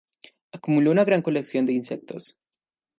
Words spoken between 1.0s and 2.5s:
gran colección de insectos.